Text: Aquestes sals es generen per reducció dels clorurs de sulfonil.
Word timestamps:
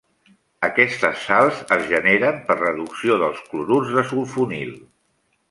Aquestes 0.67 1.19
sals 1.25 1.59
es 1.75 1.83
generen 1.91 2.39
per 2.47 2.57
reducció 2.63 3.19
dels 3.25 3.45
clorurs 3.53 3.95
de 4.01 4.07
sulfonil. 4.09 4.75